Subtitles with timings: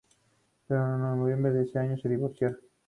[0.67, 2.57] Pero en noviembre de ese año se divorciaron.